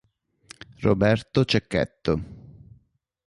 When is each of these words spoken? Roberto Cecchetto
Roberto 0.83 1.45
Cecchetto 1.45 2.13